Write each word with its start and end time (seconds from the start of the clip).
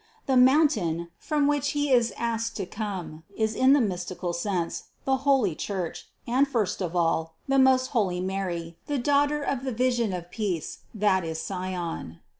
The 0.25 0.35
mountain, 0.35 1.09
from 1.19 1.45
which 1.45 1.73
He 1.73 1.91
is 1.91 2.11
asked 2.17 2.55
to 2.57 2.65
come, 2.65 3.21
is 3.37 3.53
in 3.53 3.73
the 3.73 3.79
mystical 3.79 4.33
sense, 4.33 4.85
the 5.05 5.17
holy 5.17 5.53
Church 5.53 6.07
and 6.27 6.47
first 6.47 6.81
of 6.81 6.95
all, 6.95 7.35
the 7.47 7.59
most 7.59 7.91
holy 7.91 8.19
Mary, 8.19 8.77
the 8.87 8.97
Daughter 8.97 9.43
of 9.43 9.63
the 9.63 9.71
vision 9.71 10.11
of 10.11 10.31
peace, 10.31 10.79
that 10.95 11.23
is 11.23 11.39
Sion. 11.45 12.17